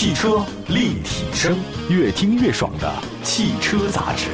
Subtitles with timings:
[0.00, 1.58] 汽车立体声，
[1.90, 2.90] 越听越爽的
[3.22, 4.28] 汽车杂志。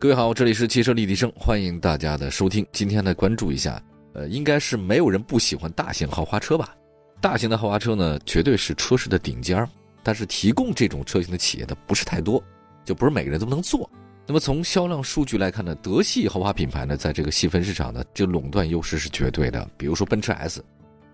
[0.00, 2.66] 各位好，这里是汽车立体声，欢迎大家的收听。
[2.72, 3.80] 今天呢，关注一下，
[4.14, 6.74] 呃，应该是没有人不喜欢大型豪华车吧？
[7.20, 9.68] 大型的豪华车呢，绝对是车市的顶尖儿，
[10.02, 12.42] 但是提供这种车型的企业的不是太多，
[12.84, 13.88] 就不是每个人都能做。
[14.26, 19.68] 那么从销量数据来看呢，德系豪华品牌呢，在这个细分市场呢，这垄断优势是绝对的。
[19.76, 20.64] 比如说奔驰 S，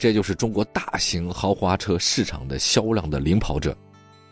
[0.00, 3.76] 这就是中国大型豪华车市场的销量的领跑者。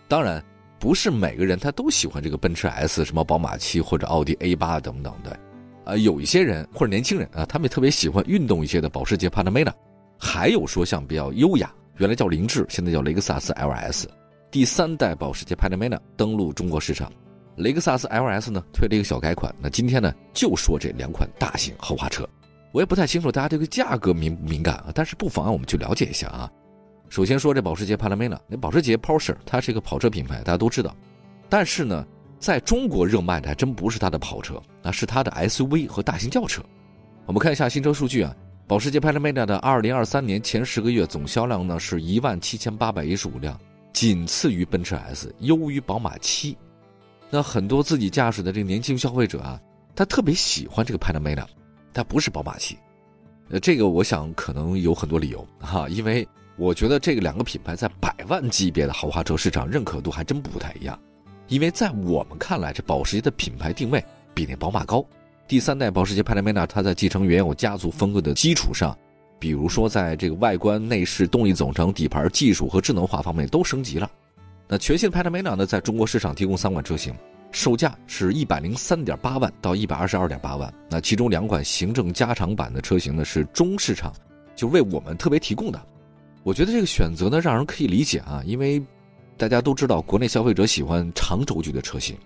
[0.09, 0.43] 当然，
[0.81, 5.39] 不是每个人他都喜欢这个奔驰 S，什么宝马七或者奥迪 A 八等等的。
[5.85, 9.71] 啊，有一些人或者年轻人啊，他们也特别喜欢运动一些的保时捷 Panamera，
[10.19, 14.07] 还有说像比较优雅，原来叫凌志，现在叫雷克萨斯 LS，
[14.51, 17.13] 第三代保时捷 Panamera 登陆中国市场。
[17.57, 22.27] 雷克萨斯 LS 呢推了一个小改款，那今天呢就说这两款大型豪华车，
[22.73, 26.51] 我也不太清楚大家对这个价格敏不敏感啊，但是不妨碍我们去了解一下啊。
[27.09, 30.95] 首先说这保时捷帕拉梅拉，那保时捷 Porsche 它是一个跑车品牌，大家都知道，
[31.49, 32.07] 但是呢，
[32.39, 36.63] 在中国热卖的还真不是它的跑车，那是它的 SUV 和大型轿车。
[37.25, 43.59] 我们看一下新车数据啊，保时捷帕拉梅拉的2023年前十个月总销量呢是一万七千八百一十五辆，
[43.95, 46.57] 仅次于奔驰 S，优于宝马七。
[47.31, 49.59] 那很多自己驾驶的这个年轻消费者啊，
[49.97, 51.45] 他特别喜欢这个 Panamera，
[51.99, 52.79] 它不是宝马七，
[53.51, 56.25] 呃，这个我想可能有很多理由哈，因为
[56.57, 60.97] 我觉得这个两个品牌在百万级别的豪华车市场认可度还真不太一样，
[61.49, 65.05] 因为在我们看来，这保时捷的品牌定位比那宝马高。
[65.49, 68.97] 第三代保时捷 Panamera，它在继承原有家族风格的基础上，
[69.41, 74.09] 比如说在这个外观、内饰、动力总成、底盘技术和智能化方面都升级了。
[74.69, 77.13] 那全新的 Panamera 呢，在中国市场提供三款车型，
[77.51, 80.73] 售价是一百零三点八万到一百二十二点八万。
[80.89, 84.13] 那其中两款行政加长版的车型呢，是中市场
[84.55, 85.81] 就为我们特别提供的。
[86.43, 88.83] 我觉得这个选择呢，让人可以理解啊，因为
[89.37, 92.17] 大家都知道，国内消费者喜欢长轴距的车型。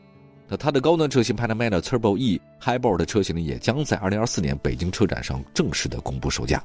[0.48, 6.62] 那它的高端车型 Panamera Turbo E Hybrid 的车型呢，也将在二零二四年北京车展上正式的公布售价。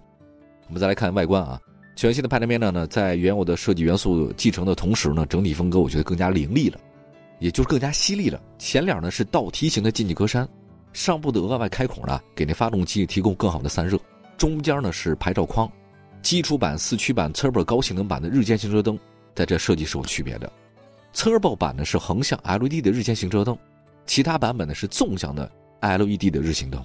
[0.67, 1.59] 我们再来看外观啊。
[1.95, 6.77] 全新的 Panamera 呢，在原有的设计元素继承的同时呢，整体风格我觉得更加凌厉了，
[7.39, 8.41] 也就是更加犀利了。
[8.57, 10.47] 前脸呢是倒梯形的进气格栅，
[10.93, 13.99] 上部的额外开孔呢，给那发动机提供更好的散热。
[14.37, 15.71] 中间呢是牌照框，
[16.21, 18.97] 基础版、四驱版、Turbo 高性能版的日间行车灯，
[19.35, 20.51] 在这设计是有区别的。
[21.13, 23.57] Turbo 版呢是横向 LED 的日间行车灯，
[24.05, 25.49] 其他版本呢是纵向的
[25.81, 26.83] LED 的日行灯，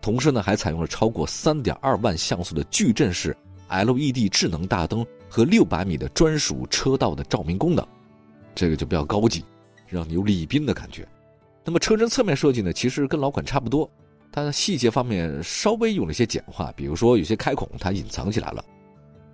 [0.00, 3.36] 同时呢还采用了超过3.2万像素的矩阵式。
[3.68, 7.86] LED 智能大灯和六百米的专属车道的照明功能，
[8.52, 9.44] 这个就比较高级，
[9.90, 11.06] 让你有礼宾的感觉。
[11.64, 13.90] 那么车身侧面设计呢，其实跟老款差不多，
[14.32, 18.64] 它的细节方面稍微有了一些简化，比如说有些开孔它隐藏起来了。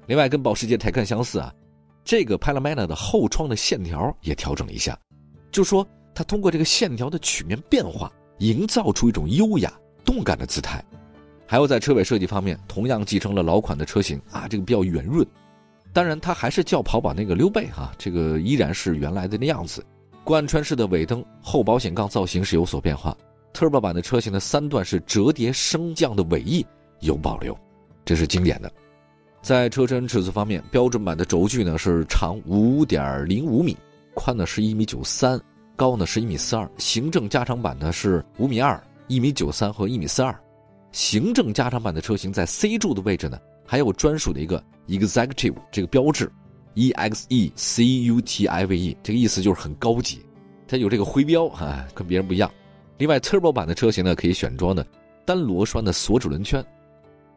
[0.06, 1.52] 另外跟保时捷 Taycan 相似啊，
[2.04, 4.98] 这个 Panamera 的后窗的线条也调整了一下，
[5.50, 9.72] 就说它通过这个线条的曲面变化，营造出一种优雅
[10.04, 10.84] 动感的姿态。
[11.46, 15.24] 还有在车尾设计方面，同样继承了老款的车型啊，这个比较圆润。
[15.92, 19.84] 当然，它还是轿跑版那个溜背哈，这个依然是原来的那样子。
[20.26, 23.16] 贯穿式的尾灯、后保险杠造型是有所变化。
[23.54, 26.66] Turbo 版的车型的三段式折叠升降的尾翼
[26.98, 27.56] 有保留，
[28.04, 28.68] 这是经典的。
[29.40, 33.76] 在车身尺寸方面，标准版的轴距呢是长五点零五米，
[34.14, 35.40] 宽呢是一米九三，
[35.76, 36.68] 高呢是一米四二。
[36.76, 40.36] 行政加长版呢是五米二、一米九三和一米四二。
[40.90, 46.28] 行政加长版的车型在 C 柱的位置呢，还有专属的一个 Executive 这个标志
[46.76, 50.24] ，E X E C U T I V E，这个意思就是很高级，
[50.68, 52.48] 它有这个徽标啊，跟别人不一样。
[52.98, 54.86] 另外，Turbo 版的车型呢，可以选装的
[55.24, 56.64] 单螺栓的锁止轮圈。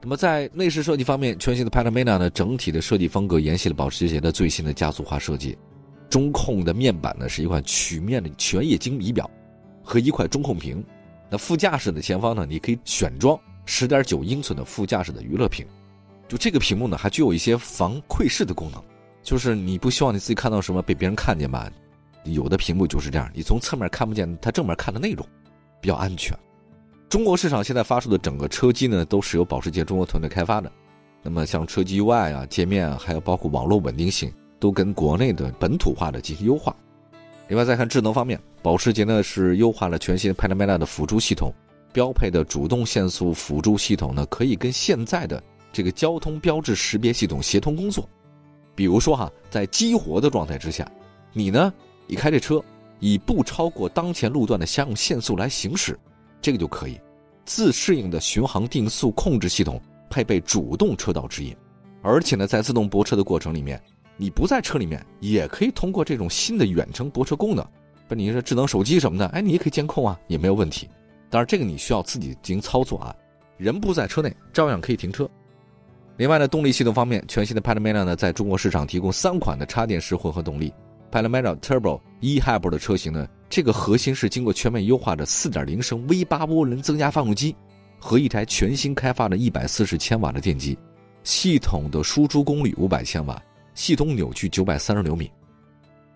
[0.01, 5.57] 那么在内饰设计方面，全新的 Panamera 呢，整体的设计风格沿袭了保时捷的最新的家族化设计。
[6.09, 9.29] 中控的面板呢，是一块曲面的全液晶仪表
[9.83, 10.83] 和一块中控屏。
[11.29, 13.39] 那副驾驶的前方呢，你可以选装。
[13.71, 15.63] 十点九英寸的副驾驶的娱乐屏，
[16.27, 18.83] 就这个屏幕呢，还具有一些防窥视的功能，
[19.29, 21.71] 就是你不希望你自己看到什么被别人看见吧？
[22.23, 25.23] 有的屏幕就是这样，你从侧面看不见它正面看的内容，
[25.79, 26.35] 比较安全。
[27.09, 30.71] 中国市场现在发售的整个车机呢，都是由保时捷中国团队开发的。
[31.21, 36.75] 那么像车机 UI 啊、界面啊，还有包括网络稳定性，都跟国内的本土化的进行优化。
[37.49, 41.53] 另外再看智能方面，保时捷呢是优化了全新 Panamera 的辅助系统。
[41.93, 45.39] 标配的主动限速辅助系统呢，可以跟现在的
[45.71, 48.09] 这个交通标志识别系统协同工作。
[48.79, 50.89] 比如说哈，在激活的状态之下，
[51.33, 51.73] 你呢，
[52.07, 52.63] 你开这车
[53.01, 55.99] 以不超过当前路段的相应限速来行驶，
[56.41, 56.97] 这个就可以。
[57.43, 61.53] 自适应的巡航定速控制系统配备主动车道指引，
[62.01, 63.83] 而且呢，在自动泊车的过程里面，
[64.15, 67.67] 你不在车里面，也可以通过这种新的远程泊车功能，
[68.07, 70.87] 不，你说智能手机什么的，哎，你也可以监控啊，也没有问题。
[71.29, 73.13] 当然，这个你需要自己进行操作啊，
[73.57, 75.29] 人不在车内，照样可以停车。
[76.19, 80.73] 另外呢，动力系统方面，全新的 Panamera 呢，在中国市场提供三款的插电式混合动力
[81.09, 87.55] ，Panamera Turbo e-Hybrid 的车型呢，这个核心是经过全面优化的4.0升 V8 涡轮增压发动机
[87.97, 90.77] 和一台全新开发的140千瓦的电机，
[91.23, 93.41] 系统的输出功率500千瓦，
[93.73, 95.31] 系统扭矩930牛米。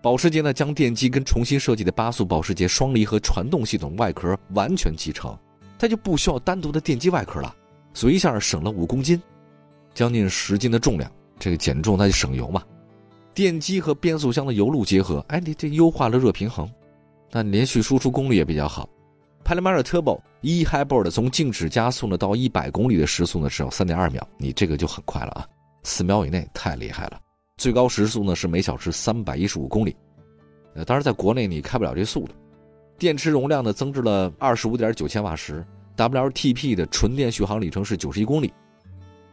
[0.02, 5.34] 保时捷呢，将电机跟重新设计的八速保时捷双离合传动系统外壳完全集成，
[5.78, 7.56] 它就不需要单独的电机外壳了，
[7.94, 9.18] 所以一下省了五公斤，
[9.94, 11.10] 将近十斤的重量。
[11.38, 12.62] 这个减重那就省油嘛。
[13.32, 16.70] 电机和变速箱的油路结合，哎，你这优化了热平衡，
[17.32, 18.88] 那连续输出功率也比较好。
[19.42, 25.46] p a l a m a r a Turbo e-Hybrid 从静止加速呢到一百公里的时速呢只有三点二秒，你这个就很快了啊，
[25.82, 27.20] 四秒以内太厉害了。
[27.56, 29.96] 最高时速呢是每小时三百一十五公里，
[30.74, 32.32] 呃，当然在国内你开不了这速度。
[32.96, 35.66] 电池容量呢增至了二十五点九千瓦时
[35.96, 38.52] ，WLTP 的纯电续航里程是九十一公里。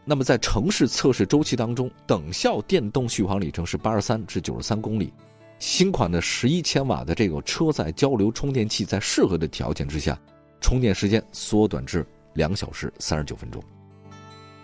[0.04, 5.14] 那么在城市测试周期当中，等效电动续航里程是八十三至九十三公里。
[5.60, 10.20] 新款的十一千瓦的这个车载交流充电器，在适合的条件之下，
[10.60, 13.62] 充电时间缩短至两小时三十九分钟。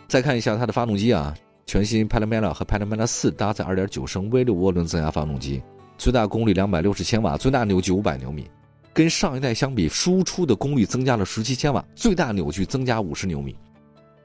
[0.08, 1.36] 再看一下它的发动机啊。
[1.70, 5.62] 全新 Panamera 和 Panamera 四搭载2.9升 V6 涡轮增压发动机，
[5.98, 8.50] 最大功率260千瓦，最大扭矩500牛米。
[8.94, 13.54] 跟上一代相比，输出的功率增加了17千瓦，最大扭矩增加50牛米。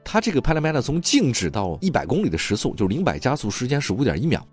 [0.03, 4.45] 它这个 Panamera 从静止到100公里的时速，就是零百加速时间是5.1秒。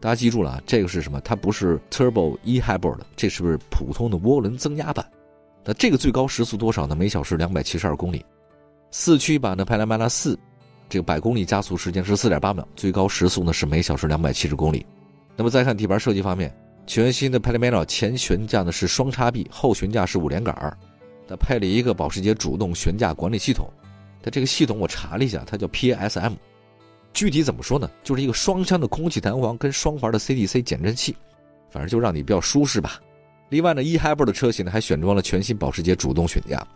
[0.00, 1.20] 大家记住了啊，这个是什么？
[1.20, 5.06] 它不是 Turbo e-Hybrid，这是不是普通的涡轮增压版？
[5.64, 6.94] 那这个最高时速多少呢？
[6.96, 8.24] 每小时272公里。
[8.90, 10.38] 四驱版的 Panamera 四。
[10.88, 14.84] 这个百公里加速时间是四点八秒，最高时速呢是每小时两百七十公里。
[15.36, 16.54] 那么再看底盘设计方面，
[16.86, 20.76] 全新的 Panamera 前悬架呢是双叉臂，后悬架是五连杆儿，
[21.26, 23.66] 它配了一个保时捷主动悬架管理系统。
[24.22, 26.32] 它这个系统我查了一下，它叫 PASM，
[27.12, 27.90] 具体怎么说呢？
[28.04, 31.16] 就是一个双腔的空气弹簧跟双环的 CDC 减震器，
[31.70, 33.00] 反正就让你比较舒适吧。
[33.48, 36.66] 另外呢，eHybrid 的车型呢还选装了全新保时捷主动悬架，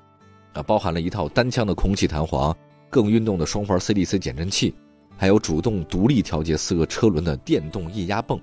[0.52, 2.54] 啊，包含了一套单腔的空气弹簧。
[2.88, 4.72] 更运动的双环 CDC 减震器，
[5.16, 8.40] 还有主动独立调节四个车轮的电动液压泵，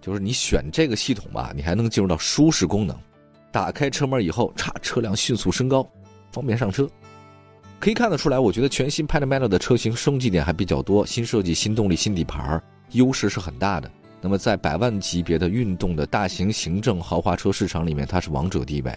[0.00, 2.98] 就是你选这个系统吧，你还能进入到舒适功能。
[3.52, 5.86] 打开车门以后，差车辆迅速升高，
[6.32, 6.88] 方便上车。
[7.82, 12.62] 可以看得出来，我觉得全新 Panamera 的车型升级点还比较多，新设计、新动力、新底盘，
[12.92, 13.90] 优势是很大的。
[14.20, 18.96] 那么在百万级别的运动的大型行政豪华车市场里面，它是王者地位。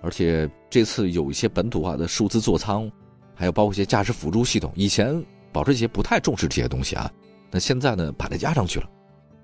[0.00, 2.88] 而且这次有一些本土化的数字座舱。
[3.34, 5.20] 还有包括一些驾驶辅助系统，以前
[5.50, 7.10] 保时捷不太重视这些东西啊，
[7.50, 8.88] 那现在呢把它加上去了，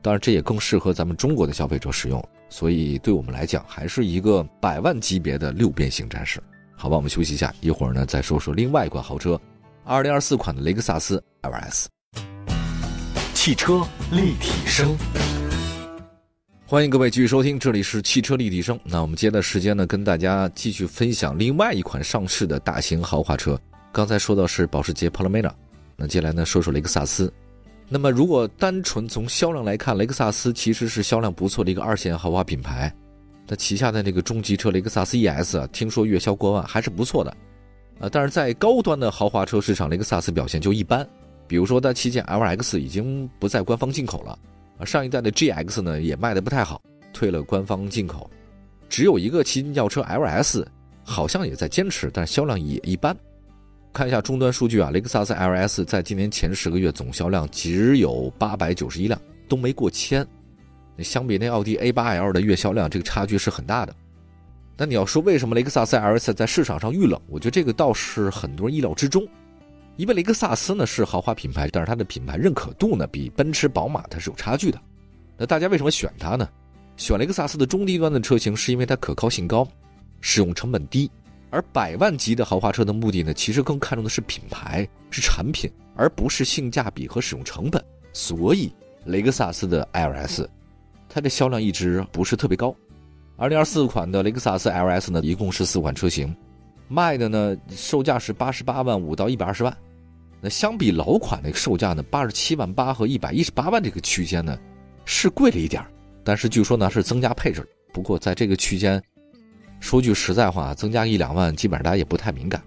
[0.00, 6.40] 当然这也更适合咱们中国的消费者使用，所以对我们来讲还是一个百万级别的六边形战士。
[6.80, 9.38] 好吧，我们休息一下，一会儿呢再说说另外一款豪车，
[9.84, 11.84] 二零二四款的雷克萨斯 LS。
[13.34, 14.96] 汽车立体声，
[16.64, 18.80] 欢迎各位继续收听，这里是汽车立体声。
[18.82, 23.60] 那我们接的时间呢，跟大家继续分享另外一款上市的大型豪华车。
[23.92, 25.52] 刚才说到是保时捷 Panamera，
[25.96, 27.30] 那接下来呢说说雷克萨斯。
[27.90, 32.90] 那么如果单纯从销量来看，雷克萨斯其实是销量不错的一个二线豪华品牌。
[33.50, 37.36] 它旗下的那个中级车雷克萨斯 ES 啊，听说月销过万还是不错的。
[37.98, 41.04] 啊，但是在高端的豪华车市场，雷克萨斯表现就一般。
[41.48, 44.38] 比如说它旗舰 LX 已经不再官方进口了，
[44.78, 46.80] 啊，上一代的 GX 呢也卖的不太好，
[47.12, 48.30] 退了官方进口。
[48.88, 50.64] 只有一个旗舰轿车 LS
[51.02, 53.16] 好像也在坚持，但销量也一般。
[53.92, 60.24] 看一下终端数据啊，雷克萨斯 LS 在今年前十个月总销量只有八百九十一辆，都没过千。
[61.02, 63.94] 相比那奥迪 A8L 的月销量，这个差距是很大的。
[64.76, 69.26] 那你要说为什么雷克萨斯 LS 在市场上遇冷，我觉得这个倒是很多人意料之中。
[69.96, 74.80] 因为雷克萨斯呢是豪华品牌，但是它的品牌认可度呢比奔驰、宝马它是有差距的。
[75.36, 76.48] 那大家为什么选它呢？
[76.96, 79.68] 选雷克萨斯的中低端的车型，是因为它可靠性高，
[80.20, 81.10] 使用成本低。
[81.50, 87.84] 而百万级的豪华车的目的呢，其实更看重的是品牌、是产品，而不是性价比和使用成本。
[88.12, 88.72] 所以，
[89.04, 90.46] 雷克萨斯的 LS，
[91.10, 92.74] 它的销量一直不是特别高。
[93.36, 96.34] 二零二四款的雷克萨斯 LS 呢，一共是四款车型，
[96.88, 99.76] 卖的呢售价是八十八万五到一百二十万。
[100.40, 104.58] 那相比老款那个售价呢，八十七万八和一百一十八万这个区间呢，
[105.04, 105.84] 是贵了一点
[106.24, 107.68] 但是据说呢是增加配置。
[107.92, 109.02] 不过在这个区间。
[109.80, 112.62] 说句实在话，增加一两万，基本上大家也不太敏感。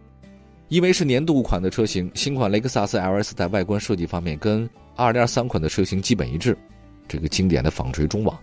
[0.69, 6.57] 因为是年度款的车型，新款雷克萨斯 LS 在外观设计方面跟2023款的车型基本一致，
[7.13, 8.35] 这个经典的纺锤中网，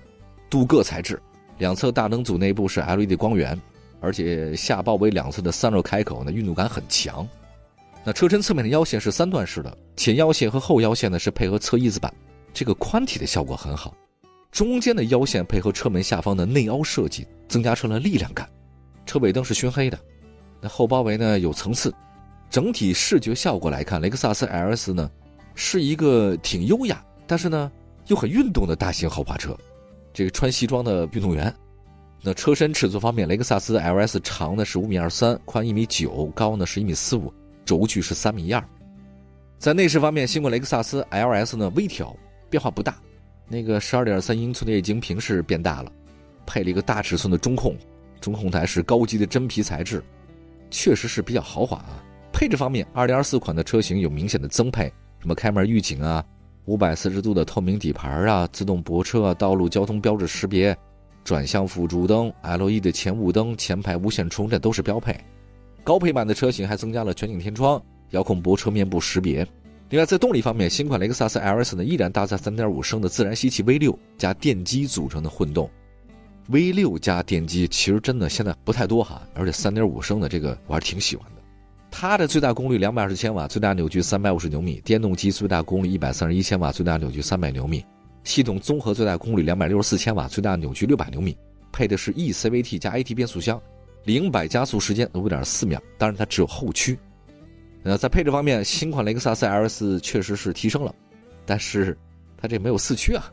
[0.48, 1.20] 镀铬材质，
[1.58, 3.60] 两侧大灯组内部是 LED 光源，
[4.00, 7.28] 而且下包围两侧的散热开口呢，运动感很强。
[8.04, 12.14] 那车身侧面的腰线是三段式的，前腰线和后腰线呢是配合侧翼子板，
[12.54, 13.92] 这个宽体的效果很好。
[14.52, 18.48] 中间的腰线配合车门下方的内凹设计，增加车的力量感。
[19.04, 19.98] 车尾灯是熏黑的，
[20.60, 21.92] 那后包围呢有层次。
[22.48, 25.10] 整体视觉效果来看，雷克萨斯 LS 呢
[25.56, 27.70] 是一个挺优雅，但是呢
[28.10, 29.56] 又很运动的大型豪华车。
[30.12, 31.54] 这个穿西装的运动员。
[32.22, 37.32] 那车身尺寸方面，雷克萨斯 LS 长呢是五米二三，宽一米九，高呢是一米四五，
[37.64, 38.62] 轴距是三米一二。
[39.58, 42.14] 在内饰方面，新款雷克萨斯 LS 呢微调，
[42.50, 42.98] 变化不大。
[43.48, 45.90] 那个十二点三英寸的液晶屏是变大了，
[46.44, 47.74] 配了一个大尺寸的中控，
[48.20, 50.02] 中控台是高级的真皮材质，
[50.70, 52.04] 确实是比较豪华啊。
[52.32, 56.22] 配置方面，二零二四款的车型有明显的增配，什么开门预警啊，
[56.66, 60.76] 五百四十度的透明底盘啊，自动泊车，道路交通标志识别，
[61.24, 65.18] 转向辅助灯，LED 的前雾灯，前排无线充电都是标配。
[65.82, 69.46] 高配版的车型还增加了全景天窗、遥控泊车面部识别。
[69.88, 75.68] 另外，在动力方面，新款雷克萨斯 LS 呢依然搭载3.5升的自然吸气 V6 加电机组成的混动。
[76.50, 81.39] V6 加电机其实真的现在不太多哈，而且3.5升的这个我还是挺喜欢的。
[81.90, 87.84] 它的最大功率220千瓦，最大扭矩350牛米，电动机最大功率131千瓦，最大扭矩300牛米，
[88.24, 91.36] 系统综合最大功率264千瓦，最大扭矩600牛米，
[91.72, 93.60] 配的是 eCVT 加 AT 变速箱，
[94.04, 96.98] 零百加速时间5.4秒，当然它只有后驱。
[97.82, 100.94] 呃，在配置方面，新款雷克萨斯 LS 确实是提升了，
[101.44, 101.96] 但是
[102.36, 103.32] 它这没有四驱啊。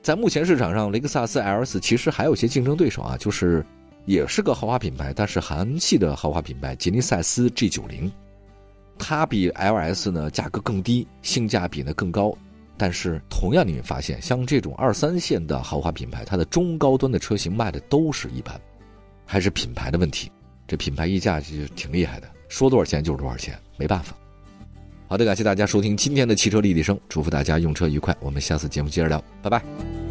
[0.00, 3.64] 在目前市场上，雷克萨斯 LS 其实还有些竞争对手啊，就是
[4.08, 8.10] 也是个豪华品牌，但是韩系的豪华品牌吉尼赛斯 G90，
[8.98, 12.34] 它比 LS 呢价格更低，性价比呢更高。
[12.78, 18.58] 但是同样你会发现，像这种二三线的豪华品牌，它的中高端的车型卖的都是一般，
[19.26, 20.32] 还是品牌的问题。
[20.66, 22.26] 这品牌溢价其实挺厉害的。
[22.48, 24.16] 说多少钱就是多少钱，没办法。
[25.06, 28.16] 好的，感谢大家收听今天的汽车立体声，祝福大家用车愉快。
[28.20, 30.07] 我们下次节目接着聊，拜拜。